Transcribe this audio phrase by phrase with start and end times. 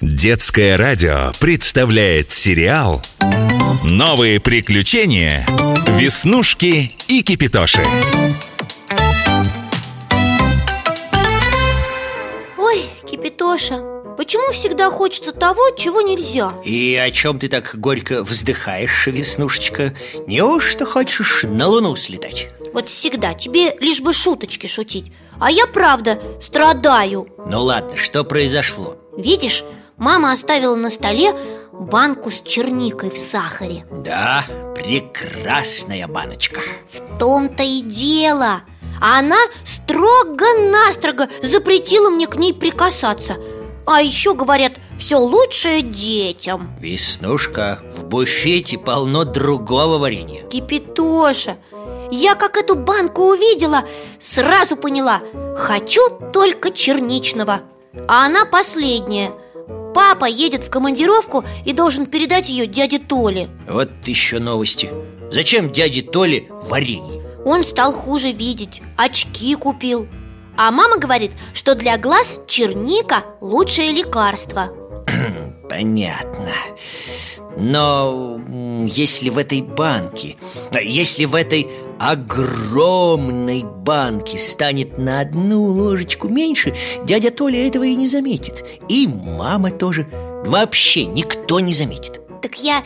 [0.00, 3.02] Детское радио представляет сериал
[3.84, 5.46] «Новые приключения.
[5.88, 7.82] Веснушки и Кипитоши».
[12.56, 13.82] Ой, Кипитоша,
[14.16, 16.54] почему всегда хочется того, чего нельзя?
[16.64, 19.94] И о чем ты так горько вздыхаешь, Веснушечка?
[20.26, 22.48] Неужто хочешь на Луну слетать?
[22.72, 28.96] Вот всегда, тебе лишь бы шуточки шутить А я, правда, страдаю Ну ладно, что произошло?
[29.18, 29.62] Видишь,
[30.00, 31.32] мама оставила на столе
[31.72, 33.86] банку с черникой в сахаре.
[33.92, 36.60] Да, прекрасная баночка.
[36.90, 38.62] В том-то и дело.
[39.00, 43.36] А она строго-настрого запретила мне к ней прикасаться.
[43.86, 50.42] А еще, говорят, все лучшее детям Веснушка, в буфете полно другого варенья.
[50.48, 51.56] Кипитоша,
[52.10, 53.84] я как эту банку увидела,
[54.18, 55.22] сразу поняла
[55.56, 57.62] Хочу только черничного
[58.06, 59.32] А она последняя
[59.94, 63.48] Папа едет в командировку и должен передать ее дяде Толе.
[63.68, 64.90] Вот еще новости.
[65.30, 67.22] Зачем дяде Толе варенье?
[67.44, 70.06] Он стал хуже видеть, очки купил.
[70.56, 74.70] А мама говорит, что для глаз черника лучшее лекарство
[75.80, 76.52] Понятно.
[77.56, 78.38] Но
[78.84, 80.36] если в этой банке
[80.78, 88.06] Если в этой огромной банке станет на одну ложечку меньше Дядя Толя этого и не
[88.06, 88.62] заметит.
[88.90, 90.06] И мама тоже.
[90.44, 92.20] Вообще никто не заметит.
[92.42, 92.84] Так я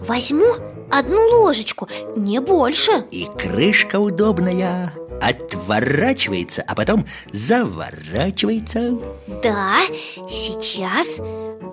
[0.00, 0.56] возьму
[0.90, 3.06] одну ложечку, не больше.
[3.10, 8.98] И крышка удобная Отворачивается, а потом заворачивается.
[9.42, 9.80] Да,
[10.28, 11.18] сейчас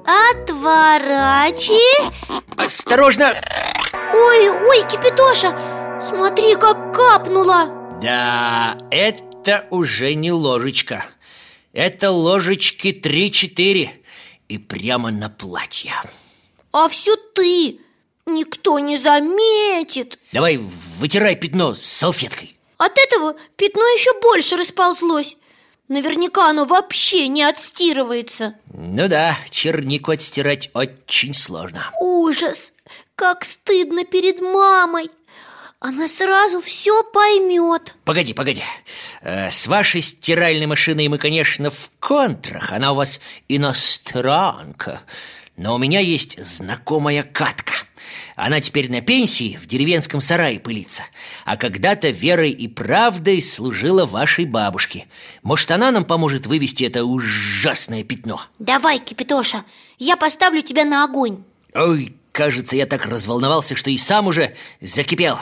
[0.05, 1.79] Отворачи
[2.57, 3.33] Осторожно!
[4.13, 5.57] Ой, ой, Кипятоша,
[6.01, 7.69] смотри, как капнула!
[8.01, 11.05] Да, это уже не ложечка.
[11.71, 13.89] Это ложечки 3-4
[14.49, 15.93] И прямо на платье.
[16.71, 17.79] А все ты!
[18.25, 20.19] Никто не заметит!
[20.31, 22.57] Давай вытирай пятно салфеткой.
[22.77, 25.37] От этого пятно еще больше расползлось
[25.93, 28.55] Наверняка оно вообще не отстирывается.
[28.73, 31.91] Ну да, чернику отстирать очень сложно.
[32.01, 32.73] Ужас!
[33.15, 35.11] Как стыдно перед мамой!
[35.79, 38.63] Она сразу все поймет Погоди, погоди.
[39.21, 42.71] Э, С вашей стиральной машиной мы, конечно, в контрах.
[42.71, 44.99] Она у вас иностранка.
[45.57, 47.75] Но у меня есть знакомая Катка
[48.35, 51.03] Она теперь на пенсии в деревенском сарае пылится
[51.45, 55.07] А когда-то верой и правдой служила вашей бабушке.
[55.41, 58.41] Может, она нам поможет вывести это ужасное пятно?
[58.59, 59.65] Давай, Кипятоша,
[59.99, 61.43] я поставлю тебя на огонь.
[61.73, 65.37] Ой, кажется, я так разволновался, что и сам уже закипел.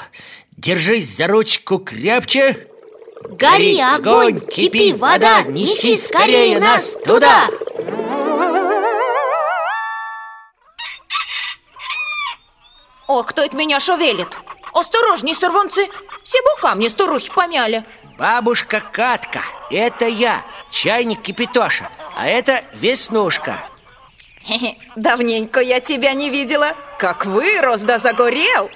[0.57, 2.67] Держись за ручку крепче.
[3.29, 7.49] Гори огонь, кипи вода, неси скорее нас туда
[13.13, 14.29] Ох, кто это меня шевелит?
[14.73, 15.85] Осторожней, сорванцы!
[16.23, 17.83] Сибу камни старухи помяли
[18.17, 23.65] Бабушка Катка, это я, чайник Кипитоша А это Веснушка
[24.45, 28.71] Хе-хе, Давненько я тебя не видела Как вырос да загорел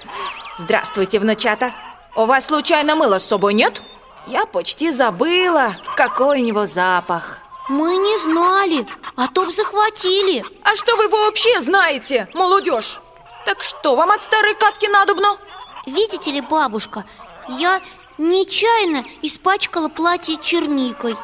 [0.58, 1.72] Здравствуйте, внучата
[2.14, 3.80] У вас случайно мыла с собой нет?
[4.26, 7.38] Я почти забыла, какой у него запах
[7.70, 8.86] Мы не знали,
[9.16, 13.00] а то б захватили А что вы вообще знаете, молодежь?
[13.46, 15.38] Так что вам от старой катки надобно?
[15.86, 17.04] Видите ли, бабушка,
[17.48, 17.80] я
[18.18, 21.16] нечаянно испачкала платье черникой.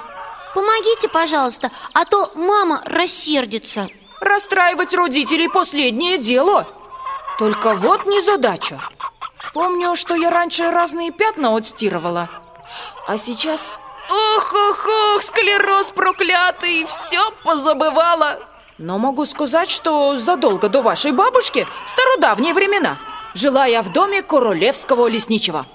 [0.54, 3.88] Помогите, пожалуйста, а то мама рассердится.
[4.20, 6.68] Расстраивать родителей последнее дело.
[7.38, 8.80] Только вот незадача.
[9.52, 12.30] Помню, что я раньше разные пятна отстирывала
[13.08, 13.80] А сейчас...
[14.10, 21.66] Ох, ох, ох, склероз проклятый, все позабывала Но могу сказать, что задолго до вашей бабушки,
[21.84, 22.98] в стародавние времена
[23.34, 25.66] Жила я в доме королевского лесничего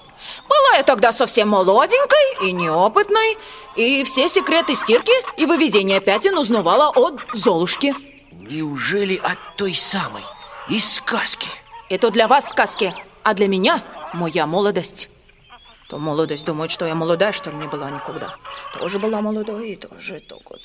[0.48, 3.38] была я тогда совсем молоденькой и неопытной
[3.76, 7.94] И все секреты стирки и выведения пятен узнавала от Золушки
[8.32, 10.22] Неужели от той самой,
[10.70, 11.48] из сказки?
[11.90, 13.82] Это для вас сказки, а для меня
[14.14, 15.10] моя молодость.
[15.88, 18.36] То молодость думает, что я молодая, что ли, не была никогда.
[18.78, 20.56] Тоже была молодой и тоже только...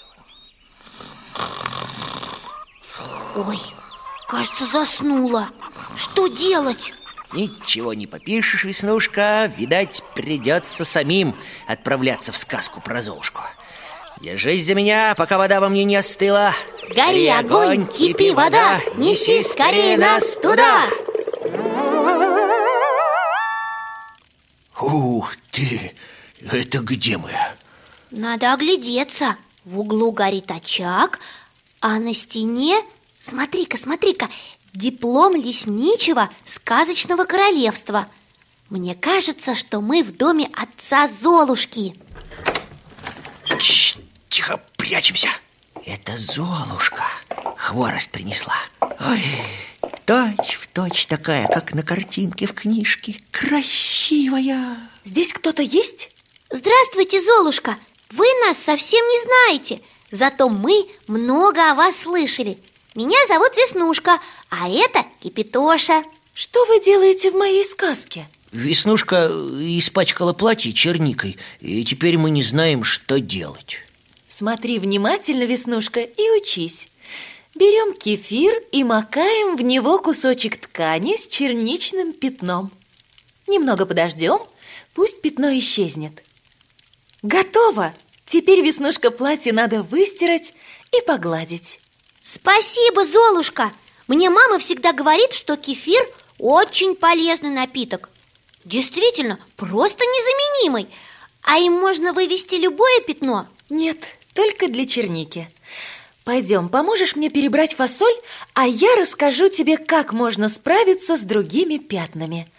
[3.36, 3.60] Ой,
[4.28, 5.50] кажется, заснула.
[5.96, 6.94] Что делать?
[7.34, 9.52] Ничего не попишешь, Веснушка.
[9.58, 11.36] Видать, придется самим
[11.68, 13.42] отправляться в сказку про Золушку.
[14.22, 16.54] Держись за меня, пока вода во мне не остыла.
[16.96, 20.84] Гори огонь, кипи вода, неси скорее нас туда.
[24.80, 25.94] Ух ты,
[26.52, 27.32] это где мы?
[28.12, 31.20] Надо оглядеться В углу горит очаг
[31.80, 32.76] А на стене,
[33.20, 34.30] смотри-ка, смотри-ка,
[34.74, 38.08] диплом лесничего сказочного королевства.
[38.70, 41.96] Мне кажется, что мы в доме отца Золушки.
[43.60, 43.98] Чш,
[44.30, 45.30] тихо, прячемся.
[45.86, 47.04] Это Золушка
[47.64, 48.56] хворост принесла.
[49.00, 49.24] Ой,
[50.06, 53.22] точь в точь такая, как на картинке в книжке.
[53.32, 54.78] Красивая.
[55.04, 56.12] Здесь кто-то есть?
[56.50, 57.78] Здравствуйте, Золушка!
[58.16, 59.82] Вы нас совсем не знаете
[60.12, 62.60] Зато мы много о вас слышали.
[62.94, 64.20] Меня зовут Веснушка,
[64.52, 66.04] а это Кипитоша.
[66.36, 68.28] Что вы делаете в моей сказке?
[68.52, 73.78] Веснушка испачкала платье черникой И теперь мы не знаем, что делать.
[74.28, 76.90] Смотри внимательно, Веснушка, и учись.
[77.56, 82.70] Берем кефир и макаем в него кусочек ткани с черничным пятном.
[83.48, 84.38] Немного подождем,
[84.94, 86.22] пусть пятно исчезнет
[87.24, 87.94] Готово!
[88.26, 90.54] Теперь, Веснушка, платье надо выстирать
[90.92, 91.80] и погладить
[92.22, 93.72] Спасибо, Золушка!
[94.10, 96.06] Мне мама всегда говорит, что кефир
[96.38, 98.10] очень полезный напиток
[98.66, 100.90] Действительно, просто незаменимый
[101.44, 103.48] А им можно вывести любое пятно?
[103.70, 104.00] Нет,
[104.34, 105.50] только для черники
[106.26, 108.16] Пойдем, поможешь мне перебрать фасоль,
[108.54, 112.50] а я расскажу тебе, как можно справиться с другими пятнами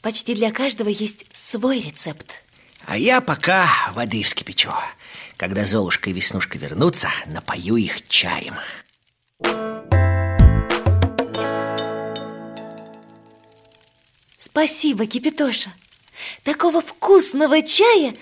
[0.00, 2.45] Почти для каждого есть свой рецепт
[2.86, 4.72] А я пока воды вскипячу
[5.36, 8.54] Когда Золушка и Веснушка вернутся, напою их чаем.
[14.38, 15.70] Спасибо, Кипитоша
[16.44, 18.14] Такого вкусного чая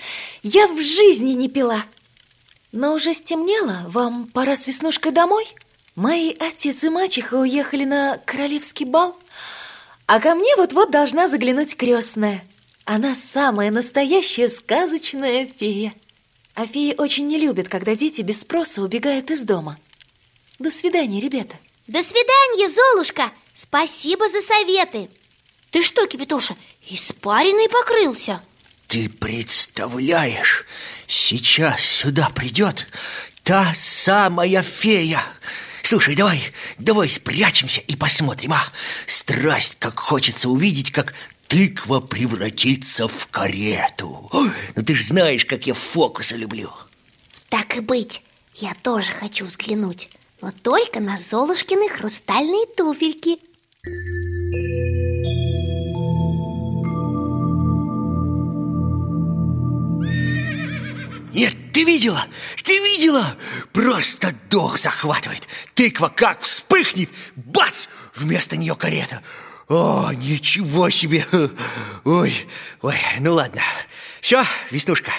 [0.43, 1.85] я в жизни не пила.
[2.73, 5.47] Но уже стемнело, вам пора с Веснушкой домой?
[5.95, 9.15] Мои отец и мачеха уехали на королевский бал
[10.07, 12.43] А ко мне вот-вот должна заглянуть крестная
[12.85, 15.95] Она самая настоящая сказочная фея
[16.55, 19.79] А феи очень не любят, когда дети без спроса убегают из дома
[20.59, 23.33] До свидания, ребята До свидания, Золушка!
[23.55, 25.09] Спасибо за советы!
[25.71, 26.57] Ты что, Кипитоша,
[26.89, 28.43] испаренный покрылся?
[28.87, 30.67] Ты представляешь,
[31.09, 32.87] сейчас сюда придет
[33.45, 35.25] та самая фея
[35.83, 36.43] Слушай, давай,
[36.79, 38.63] давай спрячемся и посмотрим, а
[39.07, 41.15] Страсть, как хочется увидеть, как
[41.55, 46.69] тыква превратится в карету Ой, Ну ты ж знаешь, как я фокусы люблю
[47.49, 48.23] Так и быть,
[48.57, 50.11] я тоже хочу взглянуть
[50.43, 53.39] Но только на Золушкины хрустальные туфельки
[61.33, 62.27] Нет, ты видела?
[62.65, 63.37] Ты видела?
[63.73, 67.87] Просто дух захватывает Тыква как вспыхнет, бац!
[68.17, 69.23] Вместо нее карета
[69.69, 71.27] О, ничего себе!
[72.05, 72.35] Ой,
[72.83, 73.63] ой, ну ладно.
[74.21, 75.11] Все, Веснушка,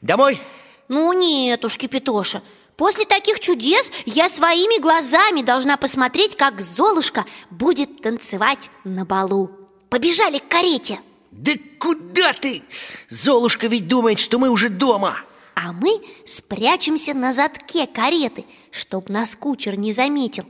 [0.00, 0.40] домой?
[0.88, 2.42] Ну нет уж, Кипитоша
[2.76, 9.50] После таких чудес я своими глазами должна посмотреть, как Золушка будет танцевать на балу.
[9.88, 11.00] Побежали к карете.
[11.30, 12.62] Да куда ты?
[13.08, 15.18] Золушка ведь думает, что мы уже дома.
[15.54, 20.44] А мы спрячемся на задке кареты, чтоб нас кучер не заметил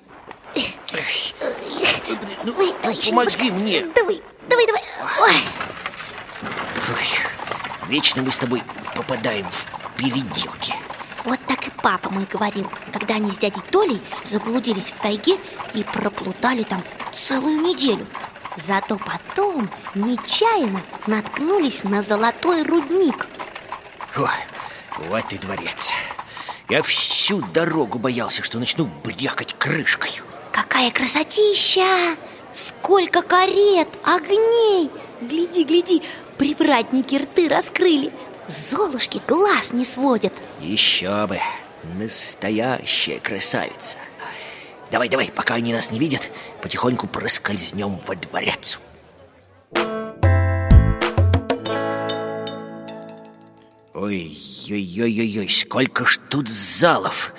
[2.45, 3.55] Ну, Ой, ну, помоги быстро.
[3.55, 3.87] мне.
[3.95, 4.83] Давай, давай, давай.
[5.21, 5.37] Ой,
[6.89, 8.63] Ой, Вечно мы с тобой
[8.95, 9.67] попадаем в
[9.97, 10.75] переделки.
[11.25, 12.71] Вот так и папа мой говорил.
[12.93, 15.39] Когда они с дядей Толей заблудились в тайге
[15.75, 18.07] И проплутали там целую неделю
[18.57, 23.27] Зато потом нечаянно наткнулись на золотой рудник.
[24.17, 24.31] Ой,
[25.09, 25.93] вот и дворец.
[26.69, 30.23] Я всю дорогу боялся, что начну брякать крышкой
[30.57, 32.17] Какая красотища!
[32.51, 34.91] Сколько карет, огней!
[35.21, 36.03] Гляди, гляди,
[36.39, 38.11] привратники рты раскрыли
[38.49, 40.33] Золушки глаз не сводят
[40.63, 41.39] Еще бы,
[41.99, 43.99] настоящая красавица
[44.91, 46.31] Давай, давай, пока они нас не видят
[46.63, 48.81] Потихоньку проскользнем во дворец
[53.93, 57.35] Ой-ой-ой-ой, сколько ж тут залов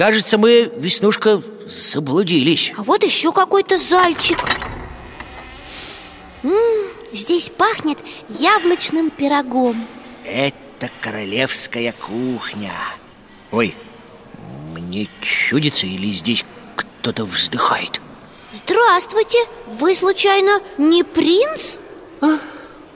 [0.00, 4.38] Кажется, мы, Веснушка, заблудились А вот еще какой-то зальчик
[6.42, 6.54] М,
[7.12, 7.98] Здесь пахнет
[8.30, 9.86] яблочным пирогом
[10.24, 12.72] Это королевская кухня
[13.52, 13.74] Ой,
[14.72, 18.00] мне чудится или здесь кто-то вздыхает?
[18.52, 19.36] Здравствуйте!
[19.66, 21.76] Вы, случайно, не принц?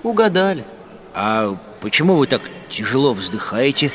[0.02, 0.64] Угадали.
[1.12, 3.92] А почему вы так тяжело вздыхаете?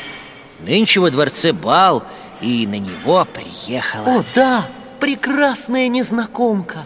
[0.59, 2.03] Нынче во дворце бал,
[2.41, 4.67] и на него приехала О, да,
[4.99, 6.85] прекрасная незнакомка.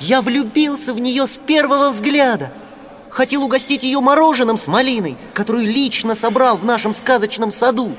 [0.00, 2.52] Я влюбился в нее с первого взгляда.
[3.10, 7.94] Хотел угостить ее мороженым с малиной, которую лично собрал в нашем сказочном саду.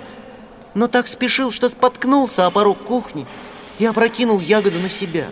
[0.74, 3.26] Но так спешил, что споткнулся о порог кухни
[3.80, 5.28] и опрокинул ягоду на себя.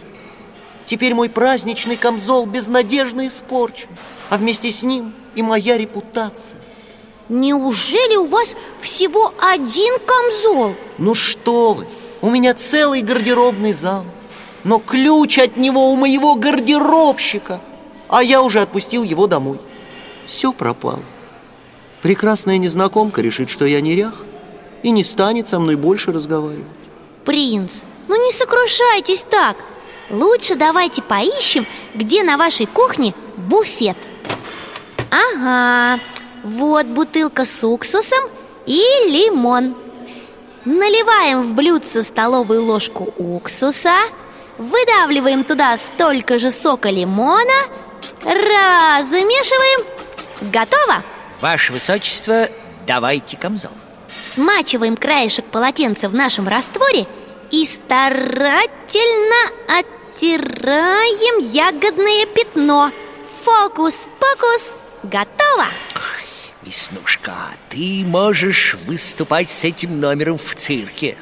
[0.86, 3.90] Теперь мой праздничный камзол безнадежно испорчен,
[4.30, 6.58] а вместе с ним и моя репутация.
[7.30, 10.76] Неужели у вас всего один камзол?
[10.98, 11.88] Ну что вы,
[12.22, 14.06] у меня целый гардеробный зал
[14.64, 17.62] Но ключ от него у моего гардеробщика
[18.10, 19.60] А я уже отпустил его домой.
[20.26, 21.02] Все пропало.
[22.02, 24.24] Прекрасная незнакомка решит, что я нерях
[24.84, 26.68] И не станет со мной больше разговаривать.
[27.24, 29.58] Принц, ну не сокрушайтесь так.
[30.10, 31.66] Лучше давайте поищем,
[31.96, 33.96] где на вашей кухне буфет.
[35.10, 36.00] Ага,
[36.44, 38.30] вот бутылка с уксусом
[38.66, 39.76] и лимон
[40.66, 43.96] Наливаем в блюдце столовую ложку уксуса
[44.58, 47.68] Выдавливаем туда столько же сока лимона
[48.24, 49.86] Размешиваем
[50.52, 51.04] Готово?
[51.42, 52.48] Ваше Высочество,
[52.86, 53.72] давайте камзол
[54.22, 57.08] Смачиваем краешек полотенца в нашем растворе
[57.52, 62.92] И старательно оттираем ягодное пятно
[63.44, 65.66] Фокус-покус, готово!
[66.66, 67.34] Веснушка,
[67.70, 71.18] ты можешь выступать с этим номером в цирке.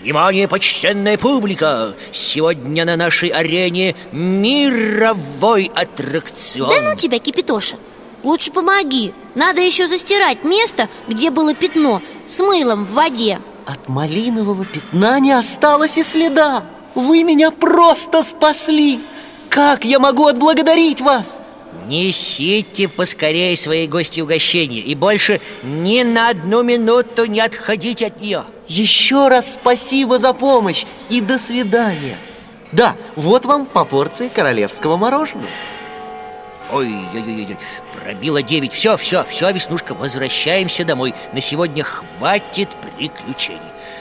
[0.00, 1.94] Внимание, почтенная публика!
[2.12, 6.68] Сегодня на нашей арене мировой аттракцион.
[6.68, 7.76] Да ну тебя, Кипитоша!
[8.24, 9.14] Лучше помоги!
[9.34, 13.40] Надо еще застирать место, где было пятно С мылом в воде.
[13.66, 16.64] От малинового пятна не осталось и следа.
[16.94, 19.00] Вы меня просто спасли.
[19.48, 21.38] Как я могу отблагодарить вас?
[21.86, 28.44] Несите поскорее свои гости угощения И больше ни на одну минуту не отходите от нее.
[28.68, 32.16] Еще раз спасибо за помощь и до свидания.
[32.72, 35.46] Да, вот вам по порции королевского мороженого.
[36.72, 37.56] Ой-ой-ой,
[38.02, 38.72] пробило девять.
[38.72, 41.14] Все, все, все, Веснушка, возвращаемся домой.
[41.34, 43.60] На сегодня хватит приключений.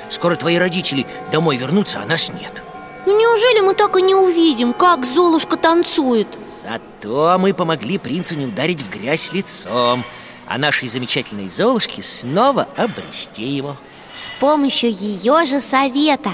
[0.10, 2.64] Скоро твои родители домой вернутся, а нас нет
[3.06, 6.28] Ну неужели мы так и не увидим, как Золушка танцует?
[6.44, 10.06] Зато мы помогли принцу не ударить в грязь лицом
[10.48, 13.78] А нашей замечательной Золушке снова обрести его.
[14.16, 16.32] С помощью ее же совета.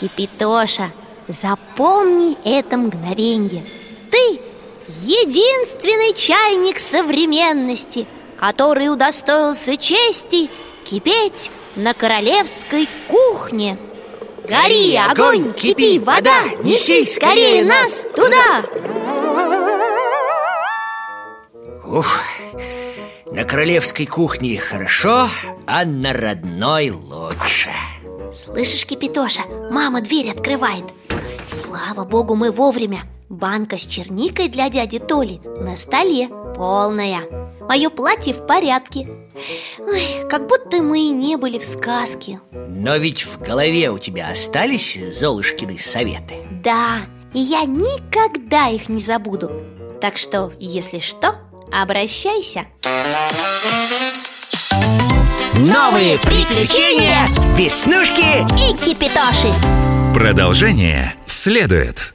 [0.00, 0.90] Кипитоша,
[1.28, 3.64] запомни это мгновенье.
[4.10, 4.40] Ты
[4.88, 8.06] единственный чайник современности
[8.38, 10.48] Который удостоился чести
[10.84, 13.76] кипеть на королевской кухне
[14.48, 18.64] Гори, огонь, кипи, вода, неси скорее нас туда.
[21.84, 22.20] Ух,
[23.30, 25.28] на королевской кухне хорошо,
[25.66, 27.70] а на родной лучше.
[28.32, 30.84] Слышишь, Кипитоша, мама дверь открывает.
[31.50, 33.02] Слава богу, мы вовремя.
[33.28, 37.20] Банка с черникой для дяди Толи на столе полная
[37.68, 39.06] Мое платье в порядке.
[39.78, 42.40] Ой, как будто мы и не были в сказке.
[42.50, 46.36] Но ведь в голове у тебя остались Золушкины советы?
[46.64, 47.02] Да,
[47.34, 49.50] и я никогда их не забуду.
[50.00, 51.36] Так что, если что,
[51.70, 52.66] обращайся.
[55.54, 59.52] Новые приключения Веснушки И Кипитоши.
[60.14, 62.14] Продолжение следует.